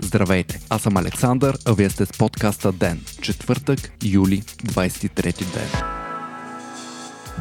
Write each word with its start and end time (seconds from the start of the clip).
Здравейте, 0.00 0.60
аз 0.70 0.82
съм 0.82 0.96
Александър, 0.96 1.58
а 1.64 1.72
вие 1.72 1.90
сте 1.90 2.06
с 2.06 2.10
подкаста 2.18 2.72
ДЕН. 2.72 3.00
Четвъртък, 3.20 3.92
юли, 4.04 4.42
23 4.42 5.38
ден. 5.38 5.68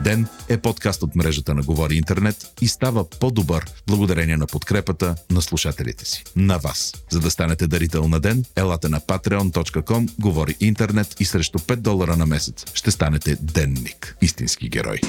Ден 0.03 0.27
е 0.49 0.57
подкаст 0.57 1.03
от 1.03 1.15
мрежата 1.15 1.55
на 1.55 1.61
Говори 1.61 1.95
Интернет 1.95 2.53
и 2.61 2.67
става 2.67 3.09
по-добър 3.09 3.65
благодарение 3.87 4.37
на 4.37 4.47
подкрепата 4.47 5.15
на 5.31 5.41
слушателите 5.41 6.05
си. 6.05 6.23
На 6.35 6.57
вас. 6.57 6.93
За 7.09 7.19
да 7.19 7.31
станете 7.31 7.67
дарител 7.67 8.07
на 8.07 8.19
Ден, 8.19 8.45
елате 8.55 8.89
на 8.89 8.99
patreon.com, 8.99 10.09
Говори 10.19 10.55
Интернет 10.59 11.15
и 11.19 11.25
срещу 11.25 11.59
5 11.59 11.75
долара 11.75 12.17
на 12.17 12.25
месец 12.25 12.65
ще 12.73 12.91
станете 12.91 13.37
денник. 13.41 14.17
Истински 14.21 14.69
герой. 14.69 14.99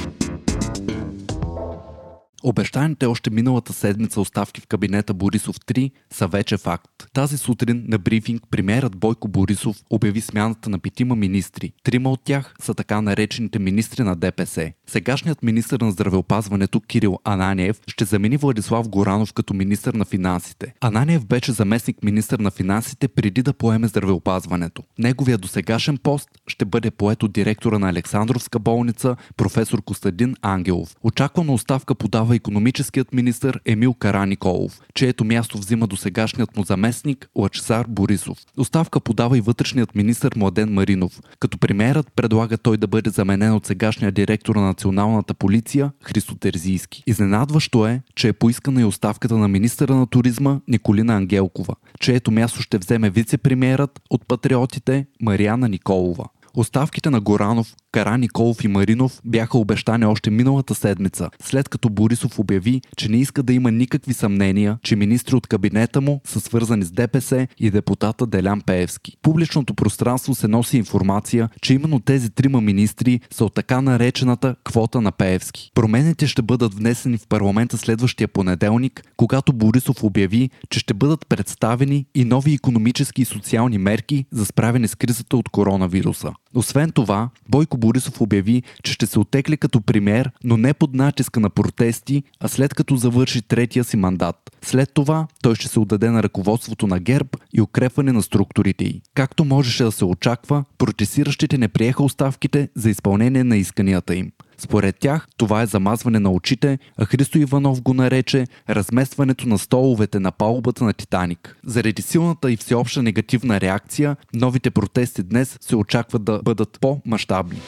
Обещаните 2.49 3.07
още 3.07 3.31
миналата 3.31 3.73
седмица 3.73 4.21
оставки 4.21 4.61
в 4.61 4.67
кабинета 4.67 5.15
Борисов 5.15 5.57
3 5.61 5.91
са 6.13 6.29
вече 6.29 6.57
факт. 6.57 6.91
Тази 7.13 7.39
сутрин 7.39 7.85
на 7.89 7.99
брифинг 7.99 8.43
премиерът 8.51 8.97
Бойко 8.97 9.29
Борисов 9.29 9.77
обяви 9.91 10.21
смяната 10.21 10.71
на 10.71 10.79
петима 10.79 11.17
министри. 11.17 11.73
Трима 11.85 12.11
от 12.11 12.21
тях 12.25 12.55
са 12.61 12.75
така 12.75 13.01
наречените 13.01 13.59
министри 13.59 14.03
на 14.03 14.17
ДПС. 14.17 14.73
Сегашният 14.87 15.43
министр 15.43 15.85
на 15.85 15.91
здравеопазването 15.91 16.81
Кирил 16.81 17.19
Ананиев 17.25 17.81
ще 17.87 18.05
замени 18.05 18.37
Владислав 18.37 18.89
Горанов 18.89 19.33
като 19.33 19.55
министр 19.55 19.93
на 19.95 20.05
финансите. 20.05 20.75
Ананиев 20.81 21.27
беше 21.27 21.53
заместник 21.53 22.03
министр 22.03 22.37
на 22.41 22.51
финансите 22.51 23.09
преди 23.09 23.43
да 23.43 23.53
поеме 23.53 23.89
здравеопазването. 23.89 24.83
Неговия 24.99 25.39
досегашен 25.39 25.99
пост 25.99 26.29
ще 26.47 26.65
бъде 26.65 26.91
поет 26.91 27.23
от 27.23 27.33
директора 27.33 27.79
на 27.79 27.89
Александровска 27.89 28.59
болница 28.59 29.17
професор 29.37 29.83
Костадин 29.83 30.37
Ангелов. 30.43 30.97
Очаквано 31.03 31.55
оставка 31.55 31.95
подава 31.95 32.36
економическият 32.37 33.13
министр 33.13 33.53
Емил 33.65 33.95
Караниколов, 33.95 34.81
чието 34.95 35.25
място 35.25 35.59
взима 35.59 35.87
до 35.87 35.97
сегашният 35.97 36.57
му 36.57 36.65
заместник 36.65 37.29
Лачезар 37.37 37.87
Борисов. 37.89 38.39
Оставка 38.57 39.01
подава 39.01 39.39
и 39.39 39.41
вътрешният 39.41 39.95
министр 39.95 40.31
Младен 40.37 40.73
Маринов, 40.73 41.21
като 41.41 41.59
премиерът 41.59 42.13
предлага 42.17 42.59
той 42.59 42.77
да 42.77 42.87
бъде 42.87 43.11
заменен 43.11 43.55
от 43.55 43.67
сегашния 43.67 44.13
директор 44.13 44.57
на 44.57 44.63
националната 44.63 45.35
полиция 45.35 45.91
Христо 46.03 46.35
Терзийски. 46.35 47.03
Изненадващо 47.07 47.87
е, 47.87 48.03
че 48.15 48.29
е 48.29 48.33
поискана 48.33 48.81
и 48.81 48.85
оставката 48.85 49.39
на 49.39 49.49
министъра 49.49 49.95
на 49.95 50.07
туризма 50.07 50.61
Николина 50.69 51.17
Ангелкова, 51.17 51.75
чието 52.01 52.31
място 52.31 52.63
ще 52.63 52.79
вземе 52.79 53.11
вице-премиерът 53.11 54.01
от 54.11 54.27
патриотите 54.29 55.07
Мариана 55.23 55.69
Николова. 55.69 56.25
Оставките 56.57 57.11
на 57.11 57.21
Горанов, 57.21 57.75
Кара 57.93 58.19
Николов 58.19 58.65
и 58.65 58.69
Маринов 58.69 59.21
бяха 59.25 59.59
обещани 59.59 60.07
още 60.07 60.31
миналата 60.31 60.75
седмица, 60.75 61.31
след 61.43 61.69
като 61.69 61.89
Борисов 61.89 62.39
обяви, 62.39 62.81
че 62.97 63.09
не 63.09 63.17
иска 63.17 63.43
да 63.43 63.53
има 63.53 63.71
никакви 63.71 64.15
съмнения, 64.15 64.79
че 64.83 64.97
министри 64.97 65.37
от 65.37 65.47
кабинета 65.47 66.01
му 66.01 66.21
са 66.25 66.41
свързани 66.41 66.85
с 66.85 66.91
ДПС 66.91 67.49
и 67.59 67.71
депутата 67.71 68.27
Делян 68.27 68.61
Пеевски. 68.61 69.17
Публичното 69.23 69.75
пространство 69.75 70.35
се 70.35 70.49
носи 70.49 70.77
информация, 70.77 71.49
че 71.63 71.75
именно 71.75 72.01
тези 72.01 72.31
трима 72.31 72.61
министри 72.61 73.21
са 73.31 73.45
от 73.45 73.55
така 73.55 73.81
наречената 73.81 74.57
квота 74.65 75.01
на 75.01 75.13
Пеевски. 75.13 75.71
Промените 75.75 76.27
ще 76.27 76.43
бъдат 76.43 76.75
внесени 76.75 77.19
в 77.19 77.27
парламента 77.29 77.79
следващия 77.79 78.29
понеделник, 78.29 79.03
когато 79.17 79.53
Борисов 79.53 80.05
обяви, 80.05 80.51
че 80.71 80.79
ще 80.79 80.95
бъдат 80.95 81.27
представени 81.29 82.07
и 82.15 82.25
нови 82.25 82.55
економически 82.55 83.23
и 83.23 83.25
социални 83.25 83.79
мерки 83.79 84.25
за 84.33 84.45
справяне 84.47 84.89
с 84.89 84.95
кризата 84.95 85.37
от 85.37 85.49
коронавируса. 85.49 86.33
Освен 86.57 86.91
това, 86.91 87.29
Бойко 87.49 87.79
Борисов 87.79 88.21
обяви, 88.21 88.63
че 88.83 88.93
ще 88.93 89.07
се 89.07 89.19
отекли 89.19 89.57
като 89.57 89.81
премьер, 89.81 90.31
но 90.45 90.57
не 90.57 90.75
под 90.75 90.95
натиска 90.95 91.41
на 91.41 91.51
протести, 91.51 92.23
а 92.41 92.49
след 92.49 92.75
като 92.75 92.97
завърши 92.97 93.43
третия 93.43 93.85
си 93.85 93.97
мандат. 93.97 94.57
След 94.63 94.95
това 94.95 95.27
той 95.43 95.55
ще 95.55 95.69
се 95.69 95.81
отдаде 95.81 96.11
на 96.11 96.23
ръководството 96.23 96.87
на 96.87 97.01
ГЕРБ 97.01 97.29
и 97.53 97.61
укрепване 97.61 98.13
на 98.13 98.23
структурите 98.23 98.85
й. 98.85 99.01
Както 99.15 99.45
можеше 99.45 99.85
да 99.85 99.93
се 99.93 100.05
очаква, 100.05 100.65
протестиращите 100.79 101.59
не 101.59 101.69
приеха 101.69 102.05
оставките 102.05 102.69
за 102.75 102.91
изпълнение 102.91 103.45
на 103.45 103.57
исканията 103.57 104.15
им. 104.17 104.33
Според 104.59 104.97
тях 104.99 105.27
това 105.37 105.63
е 105.63 105.67
замазване 105.67 106.19
на 106.19 106.31
очите, 106.31 106.79
а 106.99 107.05
Христо 107.05 107.39
Иванов 107.39 107.83
го 107.83 107.95
нарече 107.95 108.47
разместването 108.71 109.49
на 109.49 109.59
столовете 109.59 110.21
на 110.21 110.33
палубата 110.33 110.85
на 110.85 110.93
Титаник. 110.93 111.57
Заради 111.65 112.03
силната 112.03 112.53
и 112.53 112.57
всеобща 112.57 113.03
негативна 113.03 113.61
реакция, 113.61 114.17
новите 114.35 114.71
протести 114.71 115.23
днес 115.23 115.59
се 115.61 115.77
очакват 115.77 116.25
да 116.25 116.41
бъдат 116.45 116.79
по-масштабни. 116.81 117.61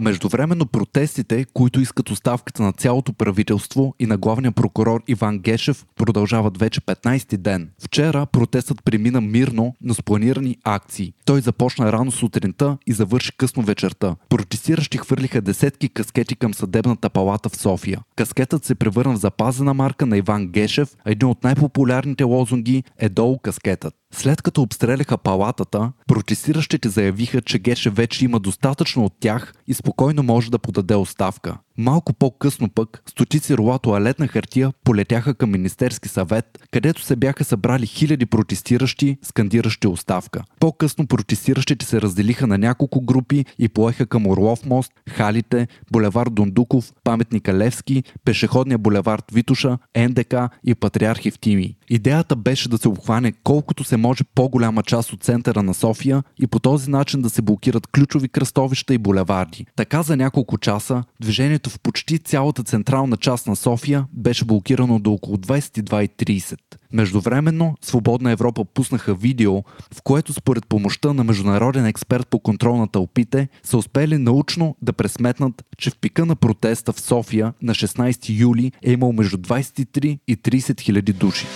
Междувременно 0.00 0.66
протестите, 0.66 1.44
които 1.54 1.80
искат 1.80 2.10
оставката 2.10 2.62
на 2.62 2.72
цялото 2.72 3.12
правителство 3.12 3.94
и 3.98 4.06
на 4.06 4.16
главния 4.16 4.52
прокурор 4.52 5.02
Иван 5.08 5.38
Гешев, 5.38 5.86
продължават 5.96 6.58
вече 6.58 6.80
15-ти 6.80 7.36
ден. 7.36 7.70
Вчера 7.78 8.26
протестът 8.26 8.84
премина 8.84 9.20
мирно, 9.20 9.74
но 9.80 9.94
с 9.94 10.02
планирани 10.02 10.56
акции. 10.64 11.12
Той 11.24 11.40
започна 11.40 11.92
рано 11.92 12.10
сутринта 12.10 12.78
и 12.86 12.92
завърши 12.92 13.32
късно 13.36 13.62
вечерта. 13.62 14.16
Протестиращи 14.28 14.98
хвърлиха 14.98 15.40
десетки 15.40 15.88
каскети 15.88 16.36
към 16.36 16.54
съдебната 16.54 17.10
палата 17.10 17.48
в 17.48 17.56
София. 17.56 18.00
Каскетът 18.16 18.64
се 18.64 18.74
превърна 18.74 19.14
в 19.14 19.20
запазена 19.20 19.74
марка 19.74 20.06
на 20.06 20.16
Иван 20.16 20.46
Гешев, 20.46 20.88
а 21.04 21.10
един 21.10 21.28
от 21.28 21.44
най-популярните 21.44 22.24
лозунги 22.24 22.84
е 22.98 23.08
долу 23.08 23.38
каскетът. 23.38 23.94
След 24.14 24.42
като 24.42 24.62
обстреляха 24.62 25.18
палатата, 25.18 25.92
протестиращите 26.06 26.88
заявиха, 26.88 27.42
че 27.42 27.58
Геше 27.58 27.90
вече 27.90 28.24
има 28.24 28.40
достатъчно 28.40 29.04
от 29.04 29.12
тях 29.20 29.52
и 29.66 29.74
спокойно 29.74 30.22
може 30.22 30.50
да 30.50 30.58
подаде 30.58 30.94
оставка. 30.94 31.58
Малко 31.80 32.12
по-късно 32.12 32.68
пък, 32.68 33.02
стотици 33.08 33.56
рола 33.56 33.78
туалетна 33.78 34.28
хартия 34.28 34.72
полетяха 34.84 35.34
към 35.34 35.50
Министерски 35.50 36.08
съвет, 36.08 36.58
където 36.70 37.02
се 37.02 37.16
бяха 37.16 37.44
събрали 37.44 37.86
хиляди 37.86 38.26
протестиращи, 38.26 39.16
скандиращи 39.22 39.86
оставка. 39.86 40.42
По-късно 40.60 41.06
протестиращите 41.06 41.86
се 41.86 42.00
разделиха 42.00 42.46
на 42.46 42.58
няколко 42.58 43.00
групи 43.00 43.44
и 43.58 43.68
поеха 43.68 44.06
към 44.06 44.26
Орлов 44.26 44.66
мост, 44.66 44.92
Халите, 45.08 45.68
булевар 45.92 46.26
Дондуков, 46.26 46.92
паметника 47.04 47.54
Левски, 47.54 48.02
пешеходния 48.24 48.78
булевард 48.78 49.24
Витуша, 49.32 49.78
НДК 49.98 50.34
и 50.64 50.74
Патриарх 50.74 51.26
Евтими. 51.26 51.74
Идеята 51.90 52.36
беше 52.36 52.68
да 52.68 52.78
се 52.78 52.88
обхване 52.88 53.32
колкото 53.44 53.84
се 53.84 53.96
може 53.96 54.24
по-голяма 54.24 54.82
част 54.82 55.12
от 55.12 55.22
центъра 55.22 55.62
на 55.62 55.74
София 55.74 56.22
и 56.42 56.46
по 56.46 56.58
този 56.58 56.90
начин 56.90 57.22
да 57.22 57.30
се 57.30 57.42
блокират 57.42 57.86
ключови 57.86 58.28
кръстовища 58.28 58.94
и 58.94 58.98
булеварди. 58.98 59.66
Така 59.76 60.02
за 60.02 60.16
няколко 60.16 60.58
часа 60.58 61.04
движението 61.20 61.67
в 61.68 61.80
почти 61.80 62.18
цялата 62.18 62.62
централна 62.62 63.16
част 63.16 63.46
на 63.46 63.56
София 63.56 64.06
беше 64.12 64.44
блокирано 64.44 64.98
до 64.98 65.12
около 65.12 65.36
22.30. 65.36 66.56
Междувременно, 66.92 67.74
Свободна 67.82 68.30
Европа 68.30 68.64
пуснаха 68.64 69.14
видео, 69.14 69.62
в 69.94 70.02
което 70.04 70.32
според 70.32 70.66
помощта 70.66 71.12
на 71.12 71.24
международен 71.24 71.86
експерт 71.86 72.28
по 72.28 72.38
контрол 72.38 72.76
на 72.76 72.88
тълпите 72.88 73.48
са 73.62 73.78
успели 73.78 74.18
научно 74.18 74.76
да 74.82 74.92
пресметнат, 74.92 75.64
че 75.78 75.90
в 75.90 75.98
пика 75.98 76.26
на 76.26 76.36
протеста 76.36 76.92
в 76.92 77.00
София 77.00 77.52
на 77.62 77.74
16 77.74 78.40
юли 78.40 78.72
е 78.82 78.92
имал 78.92 79.12
между 79.12 79.36
23 79.36 80.18
и 80.28 80.36
30 80.36 80.80
хиляди 80.80 81.12
души. 81.12 81.46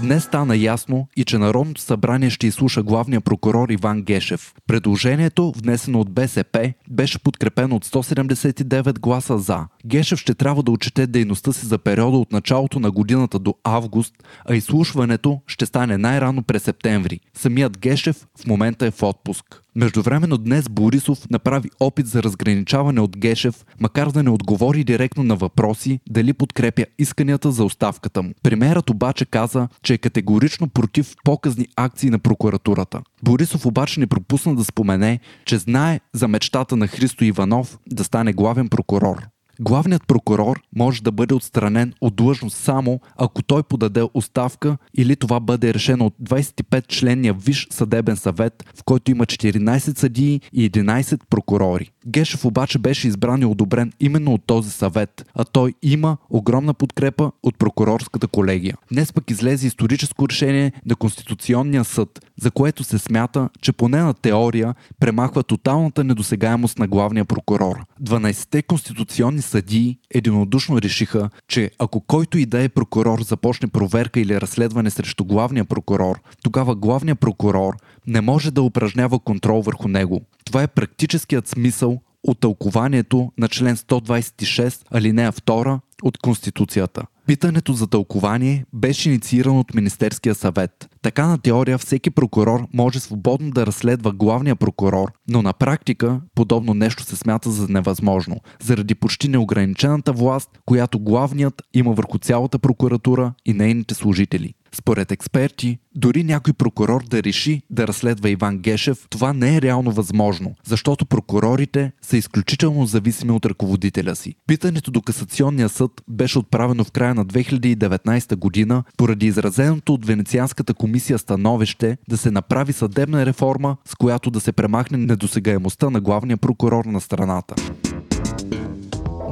Днес 0.00 0.24
стана 0.24 0.56
ясно 0.56 1.08
и 1.16 1.24
че 1.24 1.38
Народното 1.38 1.80
събрание 1.80 2.30
ще 2.30 2.46
изслуша 2.46 2.82
главния 2.82 3.20
прокурор 3.20 3.68
Иван 3.68 4.02
Гешев. 4.02 4.54
Предложението, 4.66 5.52
внесено 5.56 6.00
от 6.00 6.10
БСП, 6.10 6.72
беше 6.90 7.18
подкрепено 7.18 7.76
от 7.76 7.86
179 7.86 8.98
гласа 8.98 9.38
за. 9.38 9.66
Гешев 9.86 10.18
ще 10.18 10.34
трябва 10.34 10.62
да 10.62 10.70
отчете 10.72 11.06
дейността 11.06 11.52
си 11.52 11.66
за 11.66 11.78
периода 11.78 12.16
от 12.16 12.32
началото 12.32 12.80
на 12.80 12.90
годината 12.90 13.38
до 13.38 13.54
август, 13.64 14.14
а 14.44 14.54
изслушването 14.54 15.40
ще 15.46 15.66
стане 15.66 15.98
най-рано 15.98 16.42
през 16.42 16.62
септември. 16.62 17.20
Самият 17.34 17.78
Гешев 17.78 18.26
в 18.40 18.46
момента 18.46 18.86
е 18.86 18.90
в 18.90 19.02
отпуск. 19.02 19.63
Междувременно 19.76 20.38
днес 20.38 20.68
Борисов 20.68 21.30
направи 21.30 21.70
опит 21.80 22.06
за 22.06 22.22
разграничаване 22.22 23.00
от 23.00 23.16
Гешев, 23.16 23.64
макар 23.80 24.10
да 24.10 24.22
не 24.22 24.30
отговори 24.30 24.84
директно 24.84 25.22
на 25.22 25.36
въпроси 25.36 26.00
дали 26.08 26.32
подкрепя 26.32 26.86
исканията 26.98 27.52
за 27.52 27.64
оставката 27.64 28.22
му. 28.22 28.32
Премерът 28.42 28.90
обаче 28.90 29.24
каза, 29.24 29.68
че 29.82 29.94
е 29.94 29.98
категорично 29.98 30.68
против 30.68 31.14
показни 31.24 31.66
акции 31.76 32.10
на 32.10 32.18
прокуратурата. 32.18 33.00
Борисов 33.22 33.66
обаче 33.66 34.00
не 34.00 34.06
пропусна 34.06 34.54
да 34.54 34.64
спомене, 34.64 35.20
че 35.44 35.58
знае 35.58 36.00
за 36.12 36.28
мечтата 36.28 36.76
на 36.76 36.86
Христо 36.86 37.24
Иванов 37.24 37.78
да 37.86 38.04
стане 38.04 38.32
главен 38.32 38.68
прокурор. 38.68 39.33
Главният 39.60 40.06
прокурор 40.06 40.60
може 40.76 41.02
да 41.02 41.12
бъде 41.12 41.34
отстранен 41.34 41.92
от 42.00 42.16
длъжност 42.16 42.56
само 42.56 43.00
ако 43.16 43.42
той 43.42 43.62
подаде 43.62 44.02
оставка 44.14 44.76
или 44.94 45.16
това 45.16 45.40
бъде 45.40 45.74
решено 45.74 46.06
от 46.06 46.14
25-членния 46.22 47.32
Виш 47.32 47.66
съдебен 47.70 48.16
съвет, 48.16 48.64
в 48.76 48.84
който 48.84 49.10
има 49.10 49.26
14 49.26 49.98
съдии 49.98 50.40
и 50.52 50.70
11 50.70 51.20
прокурори. 51.30 51.90
Гешев 52.06 52.44
обаче 52.44 52.78
беше 52.78 53.08
избран 53.08 53.42
и 53.42 53.44
одобрен 53.44 53.92
именно 54.00 54.34
от 54.34 54.42
този 54.46 54.70
съвет, 54.70 55.26
а 55.34 55.44
той 55.44 55.74
има 55.82 56.16
огромна 56.30 56.74
подкрепа 56.74 57.32
от 57.42 57.58
прокурорската 57.58 58.28
колегия. 58.28 58.76
Днес 58.92 59.12
пък 59.12 59.30
излезе 59.30 59.66
историческо 59.66 60.28
решение 60.28 60.72
на 60.86 60.96
Конституционния 60.96 61.84
съд, 61.84 62.20
за 62.40 62.50
което 62.50 62.84
се 62.84 62.98
смята, 62.98 63.48
че 63.60 63.72
поне 63.72 63.98
на 63.98 64.14
теория 64.14 64.74
премахва 65.00 65.42
тоталната 65.42 66.04
недосегаемост 66.04 66.78
на 66.78 66.88
главния 66.88 67.24
прокурор. 67.24 67.84
12-те 68.02 68.62
конституционни 68.62 69.42
съдии 69.42 69.98
единодушно 70.10 70.80
решиха, 70.80 71.30
че 71.48 71.70
ако 71.78 72.00
който 72.00 72.38
и 72.38 72.46
да 72.46 72.62
е 72.62 72.68
прокурор 72.68 73.22
започне 73.22 73.68
проверка 73.68 74.20
или 74.20 74.40
разследване 74.40 74.90
срещу 74.90 75.24
главния 75.24 75.64
прокурор, 75.64 76.20
тогава 76.42 76.74
главният 76.74 77.20
прокурор 77.20 77.76
не 78.06 78.20
може 78.20 78.50
да 78.50 78.62
упражнява 78.62 79.18
контрол 79.18 79.62
върху 79.62 79.88
него. 79.88 80.20
Това 80.44 80.62
е 80.62 80.66
практическият 80.66 81.48
смисъл 81.48 82.00
от 82.24 82.40
тълкованието 82.40 83.32
на 83.38 83.48
член 83.48 83.76
126, 83.76 84.82
алинея 84.90 85.32
2 85.32 85.80
от 86.02 86.18
Конституцията. 86.18 87.02
Питането 87.26 87.72
за 87.72 87.86
тълкование 87.86 88.64
беше 88.72 89.08
инициирано 89.08 89.60
от 89.60 89.74
Министерския 89.74 90.34
съвет. 90.34 90.88
Така 91.02 91.26
на 91.26 91.38
теория 91.38 91.78
всеки 91.78 92.10
прокурор 92.10 92.66
може 92.74 93.00
свободно 93.00 93.50
да 93.50 93.66
разследва 93.66 94.12
главния 94.12 94.56
прокурор, 94.56 95.12
но 95.28 95.42
на 95.42 95.52
практика 95.52 96.20
подобно 96.34 96.74
нещо 96.74 97.02
се 97.02 97.16
смята 97.16 97.50
за 97.50 97.68
невъзможно, 97.68 98.40
заради 98.62 98.94
почти 98.94 99.28
неограничената 99.28 100.12
власт, 100.12 100.50
която 100.66 100.98
главният 100.98 101.62
има 101.74 101.92
върху 101.92 102.18
цялата 102.18 102.58
прокуратура 102.58 103.32
и 103.46 103.52
нейните 103.52 103.94
служители. 103.94 104.54
Според 104.74 105.12
експерти, 105.12 105.78
дори 105.94 106.24
някой 106.24 106.52
прокурор 106.52 107.04
да 107.10 107.22
реши 107.22 107.62
да 107.70 107.86
разследва 107.88 108.28
Иван 108.28 108.58
Гешев, 108.58 109.06
това 109.10 109.32
не 109.32 109.56
е 109.56 109.62
реално 109.62 109.92
възможно, 109.92 110.54
защото 110.66 111.06
прокурорите 111.06 111.92
са 112.02 112.16
изключително 112.16 112.86
зависими 112.86 113.32
от 113.32 113.46
ръководителя 113.46 114.16
си. 114.16 114.34
Питането 114.46 114.90
до 114.90 115.02
касационния 115.02 115.68
съд 115.68 115.90
беше 116.08 116.38
отправено 116.38 116.84
в 116.84 116.90
края 116.90 117.14
на 117.14 117.26
2019 117.26 118.36
година 118.36 118.84
поради 118.96 119.26
изразеното 119.26 119.94
от 119.94 120.06
Венецианската 120.06 120.74
комисия 120.74 121.18
становище 121.18 121.96
да 122.08 122.16
се 122.16 122.30
направи 122.30 122.72
съдебна 122.72 123.26
реформа, 123.26 123.76
с 123.84 123.94
която 123.94 124.30
да 124.30 124.40
се 124.40 124.52
премахне 124.52 124.98
недосегаемостта 124.98 125.90
на 125.90 126.00
главния 126.00 126.36
прокурор 126.36 126.84
на 126.84 127.00
страната. 127.00 127.54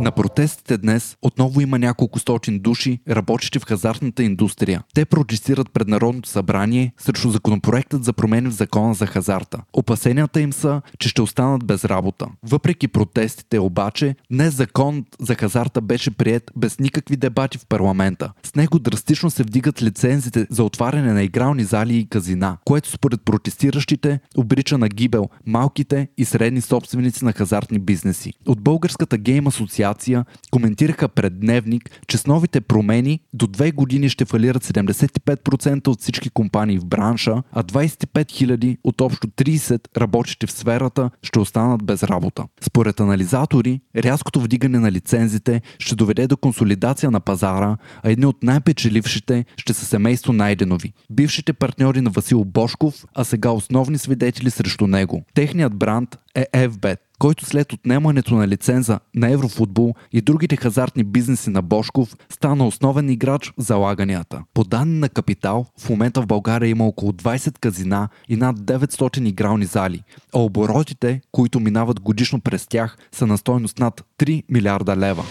На 0.02 0.10
протестите 0.10 0.78
днес 0.78 1.16
отново 1.22 1.60
има 1.60 1.78
няколко 1.78 2.18
стотин 2.18 2.58
души, 2.58 2.98
работещи 3.10 3.58
в 3.58 3.64
хазартната 3.64 4.22
индустрия. 4.22 4.82
Те 4.94 5.04
протестират 5.04 5.70
пред 5.72 5.88
Народното 5.88 6.28
събрание 6.28 6.92
срещу 6.98 7.30
законопроектът 7.30 8.04
за 8.04 8.12
промени 8.12 8.48
в 8.48 8.52
закона 8.52 8.94
за 8.94 9.06
хазарта. 9.06 9.58
Опасенията 9.72 10.40
им 10.40 10.52
са, 10.52 10.82
че 10.98 11.08
ще 11.08 11.22
останат 11.22 11.64
без 11.64 11.84
работа. 11.84 12.26
Въпреки 12.42 12.88
протестите 12.88 13.58
обаче, 13.58 14.16
днес 14.32 14.54
закон 14.54 15.04
за 15.20 15.34
хазарта 15.34 15.80
беше 15.80 16.10
прият 16.10 16.50
без 16.56 16.78
никакви 16.78 17.16
дебати 17.16 17.58
в 17.58 17.66
парламента. 17.66 18.32
С 18.42 18.54
него 18.54 18.78
драстично 18.78 19.30
се 19.30 19.42
вдигат 19.42 19.82
лицензите 19.82 20.46
за 20.50 20.64
отваряне 20.64 21.12
на 21.12 21.22
игрални 21.22 21.64
зали 21.64 21.96
и 21.96 22.08
казина, 22.08 22.56
което 22.64 22.90
според 22.90 23.22
протестиращите 23.22 24.20
обрича 24.36 24.78
на 24.78 24.88
гибел 24.88 25.28
малките 25.46 26.08
и 26.18 26.24
средни 26.24 26.60
собственици 26.60 27.24
на 27.24 27.32
хазартни 27.32 27.78
бизнеси. 27.78 28.32
От 28.46 28.60
Българската 28.60 29.18
гейм 29.18 29.46
асоциация 29.46 29.91
асоциация 29.92 30.24
коментираха 30.50 31.08
пред 31.08 31.40
Дневник, 31.40 31.90
че 32.08 32.18
с 32.18 32.26
новите 32.26 32.60
промени 32.60 33.20
до 33.32 33.46
две 33.46 33.70
години 33.70 34.08
ще 34.08 34.24
фалират 34.24 34.64
75% 34.64 35.88
от 35.88 36.00
всички 36.00 36.30
компании 36.30 36.78
в 36.78 36.84
бранша, 36.84 37.42
а 37.52 37.62
25 37.62 38.06
000 38.06 38.76
от 38.84 39.00
общо 39.00 39.26
30 39.26 39.98
работещи 39.98 40.46
в 40.46 40.52
сферата 40.52 41.10
ще 41.22 41.38
останат 41.38 41.84
без 41.84 42.02
работа. 42.02 42.44
Според 42.60 43.00
анализатори, 43.00 43.80
рязкото 43.96 44.40
вдигане 44.40 44.78
на 44.78 44.92
лицензите 44.92 45.62
ще 45.78 45.94
доведе 45.94 46.26
до 46.26 46.36
консолидация 46.36 47.10
на 47.10 47.20
пазара, 47.20 47.76
а 48.02 48.10
едни 48.10 48.26
от 48.26 48.42
най-печелившите 48.42 49.44
ще 49.56 49.74
са 49.74 49.86
семейство 49.86 50.32
Найденови, 50.32 50.92
бившите 51.10 51.52
партньори 51.52 52.00
на 52.00 52.10
Васил 52.10 52.44
Бошков, 52.44 53.04
а 53.14 53.24
сега 53.24 53.50
основни 53.50 53.98
свидетели 53.98 54.50
срещу 54.50 54.86
него. 54.86 55.24
Техният 55.34 55.74
бранд 55.74 56.18
е 56.34 56.46
FBET, 56.54 56.98
който 57.22 57.46
след 57.46 57.72
отнемането 57.72 58.34
на 58.34 58.48
лиценза 58.48 59.00
на 59.14 59.30
Еврофутбол 59.30 59.94
и 60.12 60.20
другите 60.20 60.56
хазартни 60.56 61.04
бизнеси 61.04 61.50
на 61.50 61.62
Бошков 61.62 62.16
стана 62.32 62.66
основен 62.66 63.10
играч 63.10 63.52
в 63.58 63.62
залаганията. 63.62 64.42
По 64.54 64.64
данни 64.64 64.98
на 64.98 65.08
Капитал, 65.08 65.66
в 65.80 65.90
момента 65.90 66.22
в 66.22 66.26
България 66.26 66.68
има 66.68 66.86
около 66.86 67.12
20 67.12 67.58
казина 67.58 68.08
и 68.28 68.36
над 68.36 68.58
900 68.58 69.28
игрални 69.28 69.64
зали, 69.64 70.02
а 70.34 70.38
оборотите, 70.38 71.20
които 71.32 71.60
минават 71.60 72.00
годишно 72.00 72.40
през 72.40 72.66
тях, 72.66 72.98
са 73.12 73.26
на 73.26 73.38
стойност 73.38 73.78
над 73.78 74.04
3 74.18 74.42
милиарда 74.48 74.96
лева. 74.96 75.24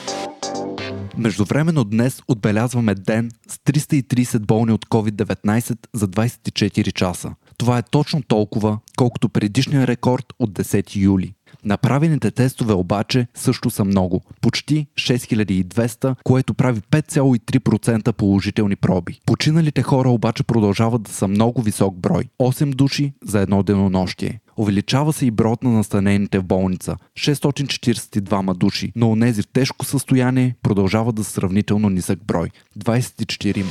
Междувременно 1.17 1.83
днес 1.83 2.21
отбелязваме 2.27 2.95
ден 2.95 3.31
с 3.47 3.57
330 3.57 4.39
болни 4.39 4.71
от 4.71 4.85
COVID-19 4.85 5.77
за 5.93 6.07
24 6.07 6.93
часа. 6.93 7.35
Това 7.57 7.77
е 7.77 7.83
точно 7.91 8.21
толкова, 8.23 8.79
колкото 8.97 9.29
предишния 9.29 9.87
рекорд 9.87 10.33
от 10.39 10.51
10 10.51 10.95
юли. 10.95 11.33
Направените 11.65 12.31
тестове 12.31 12.73
обаче 12.73 13.27
също 13.33 13.69
са 13.69 13.85
много. 13.85 14.21
Почти 14.41 14.87
6200, 14.95 16.15
което 16.23 16.53
прави 16.53 16.81
5,3% 16.81 18.11
положителни 18.11 18.75
проби. 18.75 19.19
Починалите 19.25 19.81
хора 19.81 20.09
обаче 20.09 20.43
продължават 20.43 21.01
да 21.01 21.11
са 21.11 21.27
много 21.27 21.61
висок 21.61 21.95
брой. 21.95 22.23
8 22.39 22.75
души 22.75 23.13
за 23.23 23.39
едно 23.39 23.63
денонощие. 23.63 24.39
Увеличава 24.57 25.13
се 25.13 25.25
и 25.25 25.31
броят 25.31 25.63
на 25.63 25.71
настанените 25.71 26.39
в 26.39 26.43
болница 26.43 26.95
642 27.17 28.57
души, 28.57 28.91
но 28.95 29.11
онези 29.11 29.41
в 29.41 29.47
тежко 29.47 29.85
състояние 29.85 30.55
продължават 30.61 31.15
да 31.15 31.23
са 31.23 31.31
сравнително 31.31 31.89
нисък 31.89 32.25
брой 32.25 32.49
24. 32.79 33.65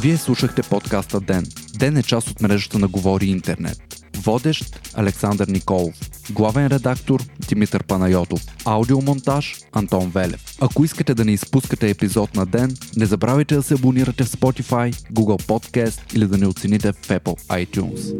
Вие 0.00 0.16
слушахте 0.16 0.62
подкаста 0.62 1.20
Ден. 1.20 1.46
Ден 1.78 1.96
е 1.96 2.02
част 2.02 2.30
от 2.30 2.40
мрежата 2.40 2.78
на 2.78 2.88
Говори 2.88 3.26
Интернет. 3.26 3.93
Водещ 4.16 4.80
Александър 4.94 5.48
Николов. 5.48 5.94
Главен 6.30 6.66
редактор 6.66 7.22
Димитър 7.48 7.82
Панайотов. 7.82 8.40
Аудиомонтаж 8.64 9.56
Антон 9.72 10.10
Велев. 10.10 10.56
Ако 10.60 10.84
искате 10.84 11.14
да 11.14 11.24
не 11.24 11.32
изпускате 11.32 11.90
епизод 11.90 12.34
на 12.34 12.46
ден, 12.46 12.76
не 12.96 13.06
забравяйте 13.06 13.54
да 13.54 13.62
се 13.62 13.74
абонирате 13.74 14.24
в 14.24 14.28
Spotify, 14.28 14.94
Google 15.12 15.42
Podcast 15.42 16.14
или 16.14 16.26
да 16.26 16.38
не 16.38 16.46
оцените 16.46 16.92
в 16.92 17.08
Apple 17.08 17.66
iTunes. 17.66 18.14